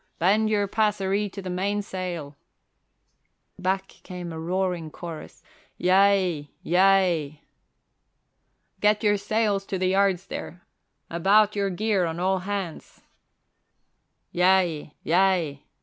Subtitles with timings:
[0.17, 2.35] "Bend your passeree to the mainsail!"
[3.59, 5.43] Back came a roaring chorus,
[5.77, 7.43] "Yea, yea!"
[8.79, 10.65] "Get your sails to the yards there
[11.11, 13.01] about your gear on all hands!"
[14.31, 15.61] "Yea, yea!"